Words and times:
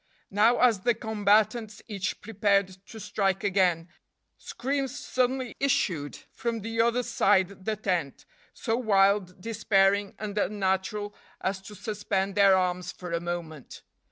Now 0.31 0.57
as 0.61 0.79
the 0.79 0.95
combatants 0.95 1.83
each 1.87 2.21
prepared 2.21 2.69
to 2.87 2.99
strike 2.99 3.43
again, 3.43 3.87
screams 4.35 4.97
suddenly 4.97 5.55
issued 5.59 6.17
from 6.31 6.61
the 6.61 6.81
other 6.81 7.03
side 7.03 7.65
the 7.65 7.75
tent, 7.75 8.25
so 8.51 8.77
wild, 8.77 9.39
despairing, 9.39 10.15
and 10.17 10.35
unnatural 10.39 11.13
as 11.39 11.61
to 11.61 11.75
suspend 11.75 12.33
their 12.33 12.57
arms 12.57 12.91
for 12.91 13.13
a 13.13 13.19
moment. 13.19 13.83